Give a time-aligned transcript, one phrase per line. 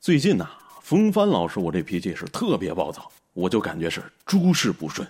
[0.00, 0.48] 最近呐，
[0.80, 5.06] 风帆老师我这脾气是特别暴躁，我就感觉是诸事不顺。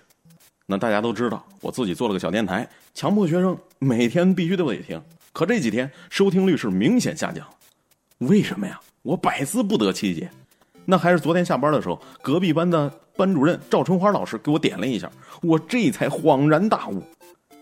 [0.67, 5.01] 那大家都知道，我自己做了个小电台，强迫学生每天必须都得听。
[5.33, 7.47] 可这几天收听率是明显下降，
[8.19, 8.81] 为什么呀？
[9.03, 10.29] 我百思不得其解。
[10.85, 15.09] 那还是昨天下班的时候，隔壁班的班主任赵春花老师给我点了一下，
[15.41, 17.01] 我这才恍然大悟。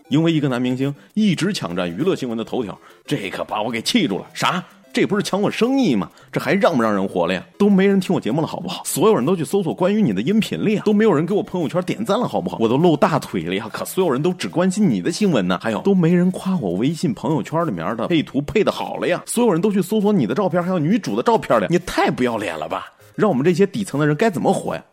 [0.07, 2.75] 因为一个男明星一直抢占娱乐新闻的头条，
[3.05, 4.27] 这可把我给气住了。
[4.33, 4.65] 啥？
[4.99, 6.09] 这不是抢我生意吗？
[6.29, 7.41] 这还让不让人活了呀？
[7.57, 8.83] 都没人听我节目了，好不好？
[8.83, 12.57] 所有人都去搜索关于你的音频了呀，都没有人给我朋友圈点赞了，好不好？
[12.59, 15.57] 我都露大腿了呀，可所有人都只关心你的新闻呢。
[15.61, 22.91] 还有，都没人夸我微信朋友圈里面的配图配的好了呀，所有人都去搜索你的照片，还有女主的照片了，你太不要脸了吧？
[23.15, 24.83] 让我们这些底层的人该怎么活呀？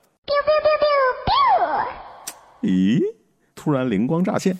[2.62, 3.00] 咦，
[3.56, 4.56] 突然灵光乍现。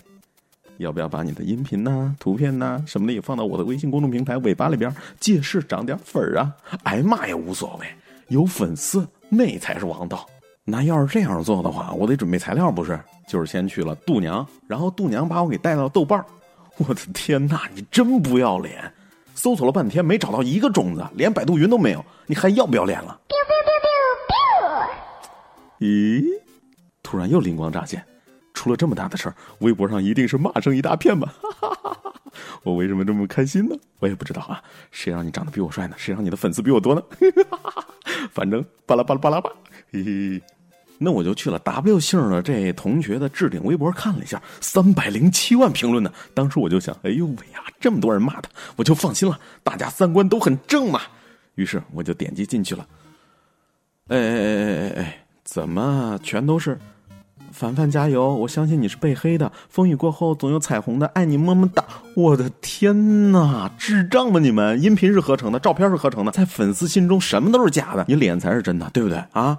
[0.79, 6.53] 要不要把你的音频呐、图片呐什么的也放到我的微信公众平台尾巴里边，借势涨点粉儿啊？
[6.85, 7.87] 挨骂也无所谓，
[8.29, 10.27] 有粉丝那才是王道。
[10.65, 12.99] 那要是这样做的话，我得准备材料不是？
[13.29, 16.25] 就是先去了度娘，然后度娘把我给带到豆瓣儿
[16.77, 18.93] 我的天呐，你真不要脸！
[19.35, 23.19] 搜索了半天没找到一个种子，连百度云都没有，你还要不要脸了？
[25.81, 26.25] 咦，
[27.03, 28.03] 突然又灵光乍现。
[28.67, 31.33] 出了这么大的事儿，微博上一定是骂声一大片吧？
[32.65, 33.77] 我为什么这么开心呢？
[34.01, 34.61] 我也不知道啊。
[34.91, 35.95] 谁让你长得比我帅呢？
[35.97, 37.03] 谁让你的粉丝比我多呢？
[38.35, 39.49] 反正巴拉巴拉巴拉吧。
[39.93, 40.43] 嘿嘿。
[40.99, 46.13] 那我就去了 W 姓的这同学的置顶微博看了一下，三百零七万评论呢。
[46.35, 49.39] 当时我就想，哎呦喂呀，这么多人骂他，我就放心了。
[49.63, 51.03] 大家三观都很正嘛。
[51.55, 52.85] 于是我就点击进去了。
[54.09, 56.77] 哎哎哎哎哎，怎么全都是？
[57.57, 58.35] 凡凡加油！
[58.35, 61.83] 我相信你是被黑的，风雨过后总有彩虹的，爱你么么哒！
[62.15, 64.83] 我的天哪，智障吗你们？
[64.83, 69.59] 音频是合成的，照片是合成的，在粉丝心中什么都是假的，你脸才是真的，对不对啊？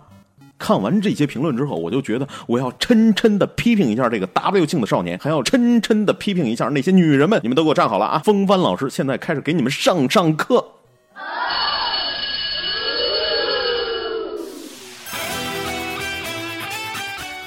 [0.60, 8.22] 看完这些评论之后，我就觉得我要嗔嗔的批评一下这个 W 姓的少年，还要嗔嗔的批评一下那些女人们，你们都给我站好了啊！
[8.24, 10.64] 风帆老师现在开始给你们上上课。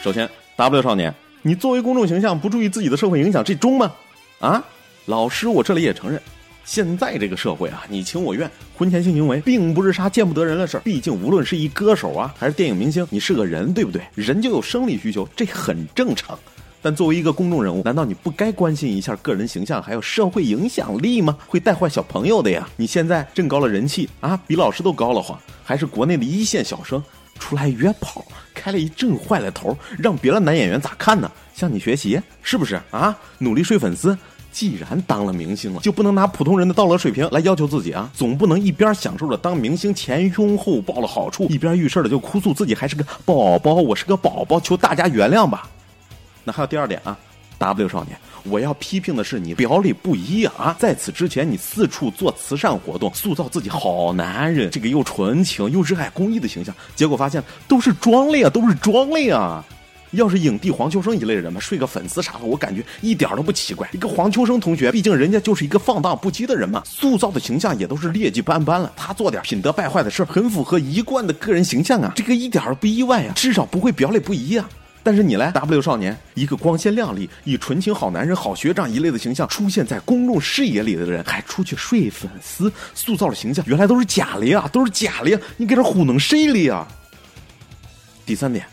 [0.02, 0.26] 首先
[0.60, 3.90] ，W 少年，你作为公众形象不注意自己的社会影响，这中吗？
[4.40, 4.62] 啊，
[5.06, 6.20] 老师，我这里也承认，
[6.66, 10.80] 现在这个社会啊，你情我愿，婚前性行为并不是啥见不得人的事儿。
[10.80, 14.02] 毕竟，无论是一歌手啊，还是电影明星，你是个人，对不对？
[14.14, 16.38] 人就有生理需求，这很正常。
[16.82, 21.38] 但作为一个公众人物，难道你不该关心一下个人形象还有社会影响力吗？
[21.46, 22.68] 会带坏小朋友的呀！
[22.76, 27.02] 你现在挣高了人气啊，比老师都高了慌，还是国内的一线小生。
[27.40, 28.24] 出来约炮，
[28.54, 31.28] 开了一阵坏了头，让别的男演员咋看呢？
[31.52, 33.18] 向你学习是不是啊？
[33.38, 34.16] 努力睡粉丝。
[34.52, 38.10] 既然当了明星了，就不能拿普通人的道德水平来要求自己啊！
[38.12, 45.70] 总不能一边享受着当明星前拥后抱的好处，一边遇事了就哭诉自己还是个宝宝，我是个宝宝，求大家原谅吧。
[46.42, 47.16] 那还有第二点啊
[47.60, 48.18] ，W 少年。
[48.44, 50.74] 我要批评的是你表里不一啊！
[50.78, 59.62] 在此之前，你四处做慈善活动，塑造自己好男人，这个又纯情又热爱公益的形象，结果发现都是装的呀，都是装的呀！
[60.12, 63.88] 要是影帝黄秋生一类人嘛，睡个粉丝啥的，我感觉一点都不奇怪。
[63.92, 68.90] 一个黄秋生同学，毕竟人家就是一个放荡不羁的人嘛，塑造的形象也都是劣迹斑斑了。
[68.96, 74.68] 他做点品德败坏的事很符合一贯的个人形象啊，这个一点都不意外啊，至少不会表里不一啊。
[75.02, 85.38] 但是你来 W 少年，一个光鲜亮丽、以纯情好男人、好学长一类的形象出现在公众视野里的人，还出去睡粉丝，塑造的形象原来都是假的呀，都是假的呀！
[85.56, 86.86] 你给这糊弄谁哩呀？
[88.26, 88.64] 第三点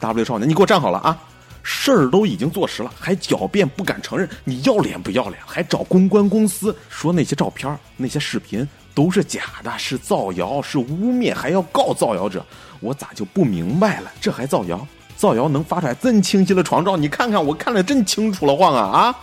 [0.00, 1.16] ，W 少年，你给我站好了啊！
[1.62, 5.40] 事儿都已经坐实了，还狡辩不敢承认，你要脸不要脸？
[5.46, 12.44] 还找公关公司说那些照片、那些视频都是假的，是造谣，是污蔑，还要告造谣者？
[12.80, 14.12] 我咋就不明白了？
[14.20, 14.86] 这还造谣？
[15.16, 19.16] 造谣能发出来真清晰的床照，你看看，我看的真清楚了晃啊啊！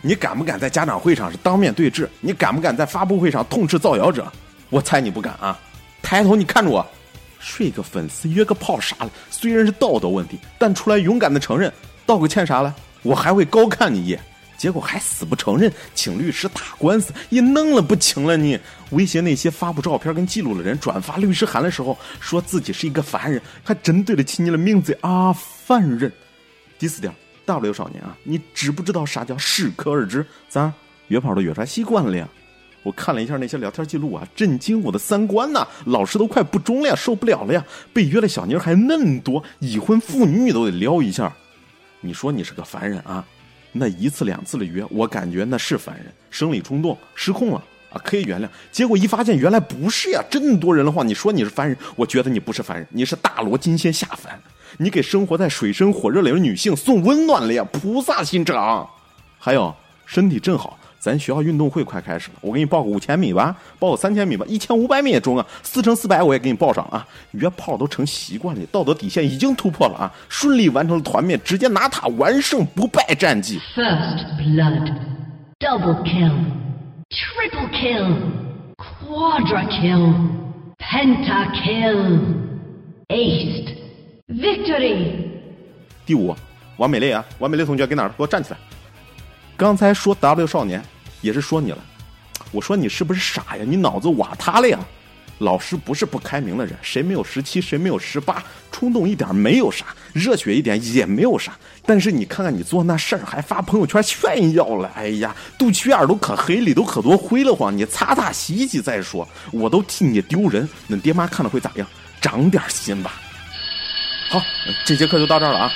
[0.00, 2.08] 你敢不敢在家长会上是当面对质？
[2.20, 4.30] 你敢不敢在发布会上痛斥造谣者？
[4.70, 5.58] 我猜你不敢啊！
[6.02, 6.86] 抬头你看着我，
[7.38, 11.72] 睡个粉丝约个炮啥的，虽然是道德问题，但出来勇敢的承认，
[12.06, 14.20] 道个歉啥了，我还会高看你一眼。
[14.62, 18.36] 结果还死不承认，请律师打官司，也弄了不轻了。
[18.36, 18.56] 你
[18.90, 26.12] 威胁那些发布照片跟记录的人，转发律师函的时候，说自己是一个凡人，还真对得起你的名字啊，凡人。
[26.78, 27.12] 第四点
[27.44, 30.24] ，W 少年啊，你知不知道啥叫适可而止？
[30.48, 30.72] 咋
[31.08, 32.28] 约炮都约出来习惯了呀？
[32.84, 35.66] 我看了一下那些聊天记录啊，震惊我的三观呐！
[35.86, 37.66] 老师都快不中了呀，受不了了呀！
[37.92, 41.34] 被约的小妮还嫩多，已婚妇女都得撩一下。
[42.00, 43.26] 你说你是个凡人啊？
[43.72, 47.64] 那一次两次的约，我感觉那是凡人，生理冲动失控了。
[47.90, 48.48] 啊，可以原谅。
[48.70, 54.40] 结果一发现原来不是呀，这么多人的话，你说你是凡人，我觉得你不是凡人，你是大罗金仙下凡，
[54.78, 58.88] 你给生活在水深火热里的女性送温暖了呀，菩萨心肠。
[59.38, 59.74] 还有
[60.06, 60.78] 身体正好。
[61.02, 67.04] 咱学校运动会快开始了，我给你报个五千米吧，报个三千米吧，一千五百米也中啊，四乘四百我也给你报上啊。
[67.32, 73.58] 约炮都成习惯了，道德底线已经突破了啊，顺利完成了团灭，直接拿塔完胜不败战绩。
[73.74, 74.94] First blood,
[75.58, 76.38] double kill,
[77.10, 78.14] triple kill,
[78.76, 80.14] quadra kill,
[80.78, 82.20] penta kill,
[83.08, 83.74] ace,
[84.28, 85.16] victory。
[86.06, 86.32] 第五，
[86.76, 88.08] 王美丽啊，王美丽同学给哪儿？
[88.10, 88.58] 给我站起来。
[89.56, 90.82] 刚才说 W 少年
[91.22, 91.78] 也是说你了，
[92.50, 93.64] 我说你是不是傻呀？
[93.66, 94.78] 你脑子瓦塌了呀？
[95.38, 98.44] 老师不是不开明的人，谁没有十七，谁没有十八？
[98.70, 101.56] 冲动一点没有啥，热血一点也没有啥。
[101.84, 107.76] 但是你看看你做那事儿，还发朋友圈炫耀了，哎呀，肚脐眼都可黑，里都可多灰了慌。
[107.76, 110.68] 你擦擦洗洗再说，我都替你丢人。
[110.86, 111.88] 那爹妈看了会咋样？
[112.20, 113.14] 长点心吧。
[114.30, 114.40] 好，
[114.86, 115.72] 这节课就到这儿了啊，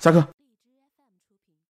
[0.00, 0.33] 下课。